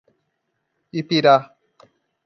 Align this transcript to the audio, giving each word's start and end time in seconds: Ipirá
Ipirá 0.99 1.35